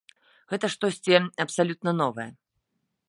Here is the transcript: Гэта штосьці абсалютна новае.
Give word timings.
Гэта 0.53 0.69
штосьці 0.75 1.15
абсалютна 1.45 1.91
новае. 2.01 2.29